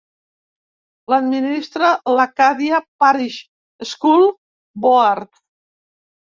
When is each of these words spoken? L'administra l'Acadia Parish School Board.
L'administra 1.13 1.89
l'Acadia 2.19 2.79
Parish 3.03 3.37
School 3.91 4.27
Board. 4.87 5.33